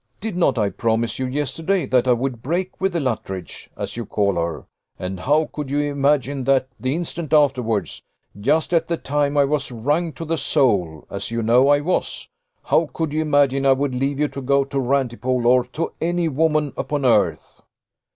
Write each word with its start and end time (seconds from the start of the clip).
Did 0.19 0.35
not 0.35 0.57
I 0.57 0.71
promise 0.71 1.19
you 1.19 1.27
yesterday, 1.27 1.85
that 1.85 2.07
I 2.07 2.13
would 2.13 2.41
break 2.41 2.81
with 2.81 2.93
the 2.93 2.99
Luttridge, 2.99 3.69
as 3.77 3.95
you 3.95 4.03
call 4.03 4.33
her? 4.37 4.65
and 4.97 5.19
how 5.19 5.51
could 5.53 5.69
you 5.69 5.77
imagine 5.77 6.43
that 6.45 6.69
the 6.79 6.95
instant 6.95 7.33
afterwards, 7.33 8.01
just 8.39 8.73
at 8.73 8.87
the 8.87 8.97
time 8.97 9.37
I 9.37 9.45
was 9.45 9.71
wrung 9.71 10.11
to 10.13 10.25
the 10.25 10.39
soul, 10.39 11.05
as 11.11 11.29
you 11.29 11.43
know 11.43 11.67
I 11.69 11.81
was 11.81 12.27
how 12.63 12.89
could 12.91 13.13
you 13.13 13.21
imagine 13.21 13.63
I 13.63 13.73
would 13.73 13.93
leave 13.93 14.19
you 14.19 14.27
to 14.29 14.41
go 14.41 14.63
to 14.63 14.79
Rantipole, 14.79 15.45
or 15.45 15.65
to 15.65 15.93
any 16.01 16.27
woman 16.27 16.73
upon 16.75 17.05
earth?" 17.05 17.61